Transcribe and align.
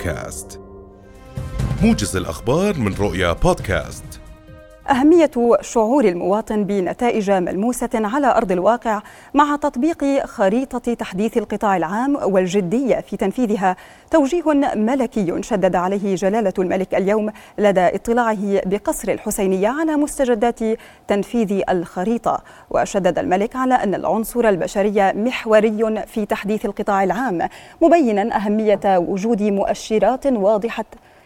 بودكاست. 0.00 0.60
موجز 1.82 2.16
الأخبار 2.16 2.78
من 2.78 2.94
رؤيا 2.94 3.32
بودكاست. 3.32 4.09
أهمية 4.90 5.30
شعور 5.60 6.04
المواطن 6.04 6.64
بنتائج 6.64 7.30
ملموسة 7.30 7.88
على 7.94 8.26
أرض 8.26 8.52
الواقع 8.52 9.02
مع 9.34 9.56
تطبيق 9.56 10.26
خريطة 10.26 10.94
تحديث 10.94 11.36
القطاع 11.38 11.76
العام 11.76 12.16
والجدية 12.22 13.00
في 13.00 13.16
تنفيذها 13.16 13.76
توجيه 14.10 14.42
ملكي 14.74 15.42
شدد 15.42 15.76
عليه 15.76 16.14
جلالة 16.14 16.52
الملك 16.58 16.94
اليوم 16.94 17.30
لدى 17.58 17.80
اطلاعه 17.80 18.60
بقصر 18.66 19.12
الحسينية 19.12 19.68
على 19.68 19.96
مستجدات 19.96 20.58
تنفيذ 21.08 21.62
الخريطة. 21.68 22.42
وشدد 22.70 23.18
الملك 23.18 23.56
على 23.56 23.74
أن 23.74 23.94
العنصر 23.94 24.48
البشري 24.48 25.12
محوري 25.12 26.04
في 26.06 26.26
تحديث 26.26 26.66
القطاع 26.66 27.04
العام 27.04 27.48
مبينا 27.82 28.36
أهمية 28.36 28.80
وجود 28.86 29.42
مؤشرات 29.42 30.26
واضحة 30.26 30.84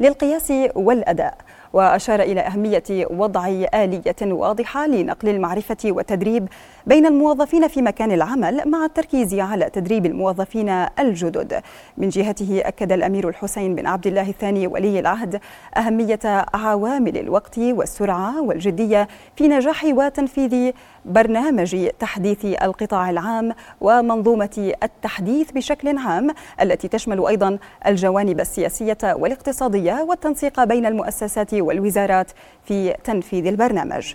للقياس 0.00 0.52
والأداء. 0.74 1.34
وأشار 1.72 2.20
إلى 2.20 2.40
أهمية 2.40 3.06
وضع 3.10 3.46
آلية 3.74 4.16
واضحة 4.22 4.86
لنقل 4.86 5.28
المعرفة 5.28 5.76
والتدريب 5.84 6.48
بين 6.86 7.06
الموظفين 7.06 7.68
في 7.68 7.82
مكان 7.82 8.12
العمل 8.12 8.62
مع 8.66 8.84
التركيز 8.84 9.34
على 9.34 9.70
تدريب 9.70 10.06
الموظفين 10.06 10.68
الجدد. 10.98 11.62
من 11.96 12.08
جهته 12.08 12.62
أكد 12.64 12.92
الأمير 12.92 13.28
الحسين 13.28 13.74
بن 13.74 13.86
عبد 13.86 14.06
الله 14.06 14.28
الثاني 14.28 14.66
ولي 14.66 15.00
العهد 15.00 15.40
أهمية 15.76 16.18
عوامل 16.54 17.18
الوقت 17.18 17.58
والسرعة 17.58 18.42
والجدية 18.42 19.08
في 19.36 19.48
نجاح 19.48 19.84
وتنفيذ 19.84 20.72
برنامج 21.04 21.88
تحديث 21.98 22.44
القطاع 22.44 23.10
العام 23.10 23.52
ومنظومة 23.80 24.72
التحديث 24.82 25.50
بشكل 25.50 25.98
عام 25.98 26.30
التي 26.62 26.88
تشمل 26.88 27.26
أيضا 27.26 27.58
الجوانب 27.86 28.40
السياسية 28.40 28.98
والاقتصادية 29.04 30.02
والتنسيق 30.08 30.64
بين 30.64 30.86
المؤسسات 30.86 31.54
والوزارات 31.62 32.30
في 32.64 32.94
تنفيذ 33.04 33.46
البرنامج. 33.46 34.14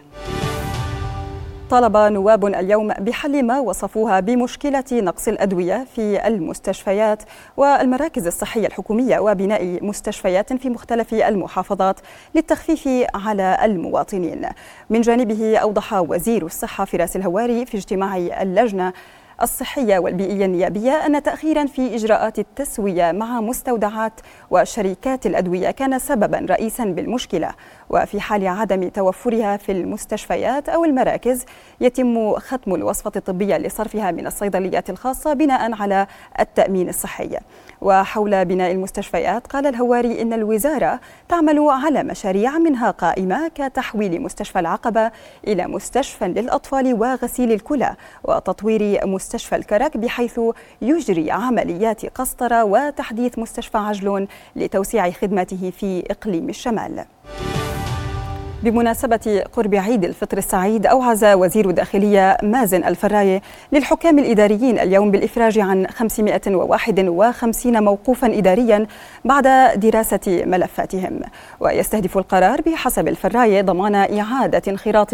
طالب 1.70 1.98
نواب 1.98 2.46
اليوم 2.46 2.88
بحل 2.88 3.46
ما 3.46 3.60
وصفوها 3.60 4.20
بمشكلة 4.20 4.84
نقص 4.92 5.28
الأدوية 5.28 5.88
في 5.96 6.28
المستشفيات 6.28 7.24
والمراكز 7.58 8.28
الصحية 8.28 8.68
الحكومية 8.68 9.20
وبناء 9.20 9.86
مستشفيات 9.86 10.54
في 10.54 10.70
مختلف 10.70 11.14
المحافظات 11.14 12.00
للتخفيف 12.36 12.88
على 13.16 13.58
المواطنين 13.64 14.42
من 14.90 15.02
جانبه 15.02 15.58
أوضح 15.58 15.94
وزير 15.94 16.46
الصحة 16.46 16.86
فراس 16.86 17.16
الهواري 17.16 17.66
في 17.66 17.78
اجتماع 17.78 18.18
اللجنة 18.18 18.94
الصحية 19.42 20.00
والبيئية 20.00 20.46
النيابية 20.46 20.92
أن 20.92 21.24
تأخيرا 21.24 21.66
في 21.66 21.96
إجراءات 21.96 22.40
التسوية 22.40 23.12
مع 23.12 23.42
مستودعات 23.42 24.14
وشركات 24.52 25.26
الأدوية 25.26 25.72
كان 25.72 26.00
سببا 26.00 26.46
رئيسا 26.50 26.84
بالمشكلة. 26.86 27.52
وفي 27.90 28.20
حال 28.22 28.48
عدم 28.48 28.90
توفرها 28.90 29.58
في 29.58 29.72
المستشفيات 29.72 30.70
أو 30.70 30.86
المراكز 30.86 31.46
يتم 31.82 32.34
ختم 32.36 32.76
الوصفة 32.76 33.12
الطبية 33.16 33.58
لصرفها 33.58 34.12
من 34.12 34.28
الصيدليات 34.28 34.90
الخاصة 34.90 35.34
بناء 35.34 35.82
على 35.82 36.08
التأمين 36.40 36.90
الصحي. 36.90 37.38
وحول 37.82 38.46
بناء 38.46 38.72
المستشفيات 38.72 39.48
قال 39.48 39.68
الهواري 39.68 40.22
إن 40.22 40.34
الوزارة 40.34 41.00
تعمل 41.30 41.60
على 41.60 42.04
مشاريع 42.04 42.58
منها 42.58 42.92
قائمة 42.92 43.48
كتحويل 43.56 44.22
مستشفى 44.22 44.60
العقبة 44.60 45.12
إلى 45.48 45.68
مستشفى 45.68 46.28
للأطفال 46.28 46.94
وغسيل 46.94 47.52
الكلى 47.52 47.96
وتطوير 48.24 49.08
مستشفى 49.08 49.31
الكرك 49.54 49.98
بحيث 49.98 50.40
يجري 50.82 51.32
عمليات 51.32 52.06
قسطرة 52.06 52.64
وتحديث 52.64 53.40
مستشفى 53.40 53.78
عجلون 53.78 54.28
لتوسيع 54.56 55.12
خدمته 55.12 55.72
في 55.80 56.04
إقليم 56.12 56.50
الشمال. 56.50 57.06
بمناسبة 58.64 59.44
قرب 59.54 59.76
عيد 59.76 60.04
الفطر 60.04 60.38
السعيد 60.38 60.86
أوعز 60.86 61.26
وزير 61.26 61.70
الداخلية 61.70 62.38
مازن 62.44 62.84
الفراي 62.84 63.42
للحكام 63.72 64.20
الإداريين 64.20 64.80
اليوم 64.80 65.12
بالإفراج 65.12 65.60
عن 65.60 65.88
551 65.88 67.84
موقوفا 67.84 68.28
إداريا 68.28 68.88
بعد 69.26 69.48
دراسة 69.80 70.44
ملفاتهم. 70.46 71.20
ويستهدف 71.60 72.18
القرار 72.18 72.62
بحسب 72.62 73.08
الفراي 73.08 73.62
ضمان 73.62 73.96
إعادة 73.96 74.62
انخراط 74.68 75.10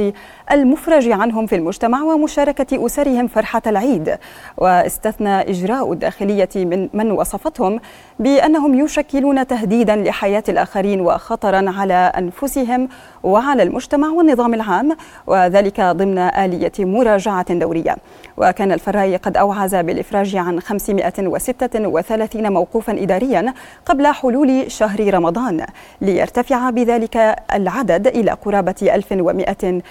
المفرج 0.52 1.12
عنهم 1.12 1.46
في 1.48 1.56
المجتمع 1.56 2.02
ومشاركة 2.02 2.86
أسرهم 2.86 3.28
فرحة 3.28 3.62
العيد. 3.68 4.18
واستثنى 4.58 5.42
إجراء 5.42 5.94
الداخلية 5.94 6.50
من 6.56 6.90
من 6.94 7.12
وصفتهم 7.12 7.80
بأنهم 8.20 8.86
يشكلون 8.86 9.48
تهديدا 9.48 9.96
لحياة 9.96 10.44
الآخرين 10.50 11.02
وخطرا 11.02 11.74
على 11.78 12.12
أنفسهم 12.18 12.90
وعلى 13.38 13.64
المجتمع 13.64 14.10
والنظام 14.10 14.54
العام 14.54 14.98
وذلك 15.28 15.82
ضمن 15.82 16.18
آلية 16.18 16.72
مراجعة 16.80 17.54
دورية. 17.54 17.96
وكان 18.38 18.72
الفراي 18.72 19.16
قد 19.16 19.38
أوعز 19.38 19.76
بالإفراج 19.76 20.36
عن 20.36 20.60
536 20.60 22.54
موقوفا 22.54 22.94
إداريا 22.94 23.54
قبل 23.86 24.08
حلول 24.08 24.72
شهر 24.72 25.14
رمضان 25.14 25.66
ليرتفع 26.02 26.70
بذلك 26.70 27.36
العدد 27.54 28.08
إلى 28.08 28.32
قرابة 28.32 28.76
1100 28.82 29.82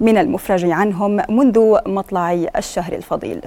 من 0.00 0.18
المفرج 0.18 0.70
عنهم 0.70 1.22
منذ 1.28 1.76
مطلع 1.86 2.32
الشهر 2.56 2.92
الفضيل. 2.92 3.40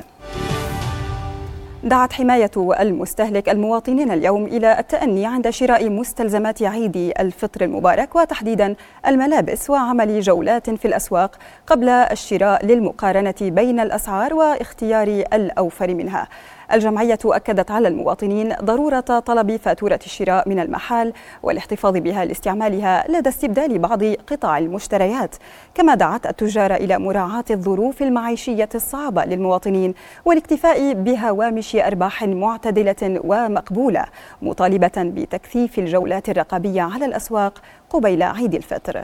دعت 1.83 2.13
حماية 2.13 2.51
المستهلك 2.79 3.49
المواطنين 3.49 4.11
اليوم 4.11 4.45
إلى 4.45 4.79
التأني 4.79 5.25
عند 5.25 5.49
شراء 5.49 5.89
مستلزمات 5.89 6.63
عيد 6.63 7.13
الفطر 7.19 7.61
المبارك 7.63 8.15
وتحديدا 8.15 8.75
الملابس 9.07 9.69
وعمل 9.69 10.21
جولات 10.21 10.69
في 10.69 10.85
الأسواق 10.85 11.35
قبل 11.67 11.89
الشراء 11.89 12.65
للمقارنة 12.65 13.35
بين 13.41 13.79
الأسعار 13.79 14.33
واختيار 14.33 15.07
الأوفر 15.33 15.93
منها. 15.93 16.27
الجمعية 16.73 17.19
أكدت 17.25 17.71
على 17.71 17.87
المواطنين 17.87 18.55
ضرورة 18.63 18.99
طلب 18.99 19.55
فاتورة 19.55 19.99
الشراء 20.05 20.49
من 20.49 20.59
المحال 20.59 21.13
والاحتفاظ 21.43 21.97
بها 21.97 22.25
لاستعمالها 22.25 23.05
لدى 23.09 23.29
استبدال 23.29 23.79
بعض 23.79 24.03
قطع 24.03 24.57
المشتريات. 24.57 25.35
كما 25.75 25.95
دعت 25.95 26.25
التجار 26.25 26.75
إلى 26.75 26.99
مراعاة 26.99 27.43
الظروف 27.51 28.01
المعيشية 28.01 28.69
الصعبة 28.75 29.25
للمواطنين 29.25 29.93
والاكتفاء 30.25 30.93
بهوامش 30.93 31.75
أرباح 31.75 32.23
معتدلة 32.23 33.21
ومقبولة 33.23 34.05
مطالبة 34.41 34.91
بتكثيف 34.97 35.79
الجولات 35.79 36.29
الرقابية 36.29 36.81
على 36.81 37.05
الأسواق 37.05 37.61
قبيل 37.89 38.23
عيد 38.23 38.55
الفطر. 38.55 39.03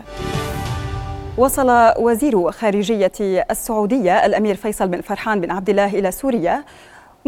وصل 1.38 1.94
وزير 2.00 2.52
خارجية 2.52 3.12
السعودية 3.52 4.26
الأمير 4.26 4.56
فيصل 4.56 4.88
بن 4.88 5.02
فرحان 5.02 5.42
بن 5.42 5.52
عبد 5.52 5.70
الله 5.70 6.00
إلى 6.00 6.12
سوريا 6.12 6.64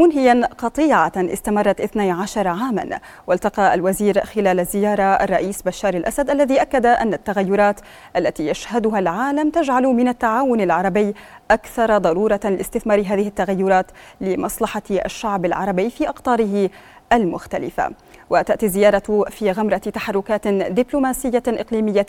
منهيا 0.02 0.50
قطيعة 0.58 1.12
استمرت 1.18 1.82
12 1.82 2.48
عاما 2.48 3.00
والتقى 3.28 3.74
الوزير 3.74 4.26
خلال 4.26 4.60
الزيارة 4.60 5.04
الرئيس 5.04 5.62
بشار 5.62 5.94
الأسد 5.94 6.30
الذي 6.30 6.62
أكد 6.62 6.86
أن 6.86 7.14
التغيرات 7.14 7.80
التي 8.16 8.48
يشهدها 8.48 9.00
العالم 9.00 9.50
تجعل 9.50 9.84
من 9.84 10.08
التعاون 10.08 10.62
العربي 10.62 11.14
أكثر 11.52 11.98
ضرورة 11.98 12.40
لاستثمار 12.44 13.00
هذه 13.00 13.28
التغيرات 13.28 13.86
لمصلحة 14.22 14.82
الشعب 14.92 15.46
العربي 15.46 15.90
في 15.90 16.10
أقطاره 16.10 16.70
المختلفة. 17.14 17.92
وتأتي 18.30 18.66
الزيارة 18.66 19.26
في 19.30 19.52
غمرة 19.52 19.78
تحركات 19.78 20.48
دبلوماسية 20.48 21.44
إقليمية 21.48 22.06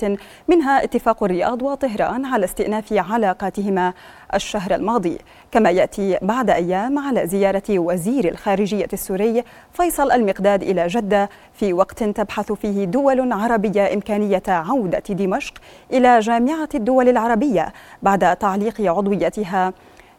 منها 0.48 0.84
اتفاق 0.84 1.24
الرياض 1.24 1.62
وطهران 1.62 2.24
على 2.24 2.44
استئناف 2.44 2.92
علاقاتهما 2.92 3.92
الشهر 4.34 4.74
الماضي. 4.74 5.18
كما 5.52 5.70
يأتي 5.70 6.18
بعد 6.22 6.50
أيام 6.50 6.99
على 6.99 7.26
زيارة 7.26 7.62
وزير 7.70 8.28
الخارجية 8.28 8.88
السوري 8.93 9.44
فيصل 9.72 10.12
المقداد 10.12 10.62
إلى 10.62 10.87
جدة 10.87 11.28
في 11.55 11.72
وقت 11.72 12.05
تبحث 12.05 12.52
فيه 12.52 12.84
دول 12.84 13.32
عربية 13.32 13.94
إمكانية 13.94 14.43
عودة 14.48 15.02
دمشق 15.08 15.55
إلى 15.93 16.19
جامعة 16.20 16.69
الدول 16.75 17.08
العربية 17.08 17.72
بعد 18.02 18.37
تعليق 18.37 18.81
عضويتها 18.81 19.72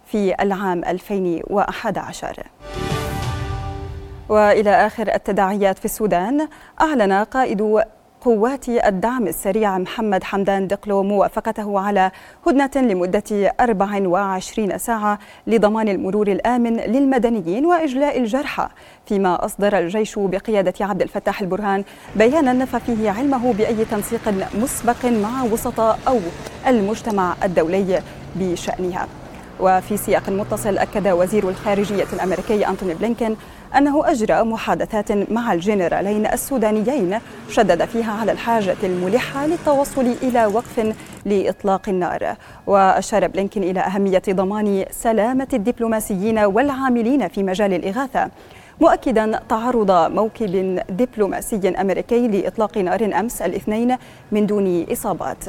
في 0.06 0.36
العام 0.44 0.84
2011 0.86 2.44
وإلى 4.30 4.70
آخر 4.88 5.16
التداعيات 5.16 5.80
في 5.80 5.86
السودان 5.86 6.48
أعلن 6.82 7.14
قائد 7.14 7.84
قوات 8.22 8.70
الدعم 8.70 9.28
السريع 9.28 9.78
محمد 9.78 10.24
حمدان 10.24 10.68
دقلو 10.68 11.04
موافقته 11.04 11.80
على 11.80 12.12
هدنة 12.48 12.72
لمدة 12.76 13.54
24 13.60 14.78
ساعة 14.78 15.20
لضمان 15.48 15.90
المرور 15.90 16.28
الآمن 16.28 16.76
للمدنيين 16.78 17.66
وإجلاء 17.66 18.20
الجرحى 18.20 18.68
فيما 19.06 19.46
أصدر 19.46 19.78
الجيش 19.80 20.20
بقيادة 20.20 20.74
عبد 20.86 21.02
الفتاح 21.02 21.42
البرهان 21.42 21.84
بيانا 22.16 22.54
نفى 22.54 22.80
فيه 22.80 23.12
علمه 23.12 23.54
بأي 23.54 23.86
تنسيق 23.86 24.34
مسبق 24.62 25.06
مع 25.06 25.44
وسطاء 25.44 26.00
أو 26.08 26.20
المجتمع 26.68 27.36
الدولي 27.44 28.02
بشأنها. 28.36 29.08
وفي 29.60 29.98
سياق 29.98 30.30
متصل 30.30 30.78
أكد 30.78 31.08
وزير 31.08 31.50
الخارجية 31.50 32.06
الأمريكي 32.14 32.68
أنتوني 32.68 32.94
بلينكين 32.94 33.38
أنه 33.78 34.12
أجرى 34.12 34.44
محادثات 34.44 35.32
مع 35.32 35.54
الجنرالين 35.54 36.26
السودانيين 36.26 37.20
شدد 37.50 37.86
فيها 37.86 38.12
على 38.12 38.32
الحاجة 38.32 38.78
الملحة 38.84 39.48
للتوصل 39.48 40.16
إلى 40.24 40.46
وقف 40.46 40.94
لإطلاق 41.26 41.90
النار. 41.90 42.36
وأشار 42.68 43.28
بلينكين 43.28 43.64
إلى 43.64 43.80
أهمية 43.80 44.22
ضمان 44.30 44.86
سلامة 44.92 45.48
الدبلوماسيين 45.54 46.40
والعاملين 46.40 47.28
في 47.28 47.44
مجال 47.44 47.74
الإغاثة 47.74 48.30
مؤكدا 48.82 49.40
تعرض 49.50 49.92
موكب 49.92 50.80
دبلوماسي 50.90 51.70
أمريكي 51.70 52.28
لإطلاق 52.28 52.78
نار 52.78 53.20
أمس 53.20 53.42
الاثنين 53.42 53.98
من 54.32 54.46
دون 54.46 54.86
إصابات. 54.92 55.44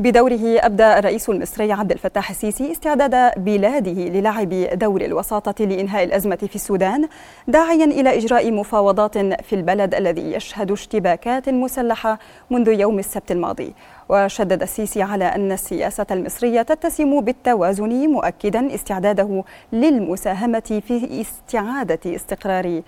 بدوره 0.00 0.58
أبدى 0.58 0.98
الرئيس 0.98 1.30
المصري 1.30 1.72
عبد 1.72 1.92
الفتاح 1.92 2.30
السيسي 2.30 2.72
استعداد 2.72 3.32
بلاده 3.36 3.90
للعب 3.90 4.48
دور 4.72 5.00
الوساطة 5.00 5.64
لإنهاء 5.64 6.04
الأزمة 6.04 6.36
في 6.36 6.54
السودان 6.54 7.08
داعيا 7.48 7.84
إلى 7.84 8.18
إجراء 8.18 8.52
مفاوضات 8.52 9.18
في 9.18 9.52
البلد 9.52 9.94
الذي 9.94 10.32
يشهد 10.32 10.70
اشتباكات 10.70 11.48
مسلحة 11.48 12.18
منذ 12.50 12.68
يوم 12.68 12.98
السبت 12.98 13.32
الماضي. 13.32 13.74
وشدد 14.08 14.62
السيسي 14.62 15.02
على 15.02 15.24
أن 15.24 15.52
السياسة 15.52 16.06
المصرية 16.10 16.62
تتسم 16.62 17.20
بالتوازن 17.20 18.08
مؤكدا 18.08 18.74
استعداده 18.74 19.44
للمساهمة 19.72 20.82
في 20.86 21.20
استعادة 21.20 22.14
استقرار 22.16 22.82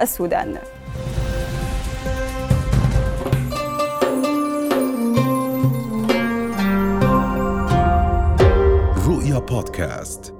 السودان. 0.00 0.56
رؤيا 9.78 9.86
بودكاست 9.86 10.37